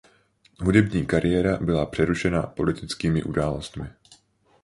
[0.63, 3.87] Hudební kariéra byla přerušena politickými událostmi.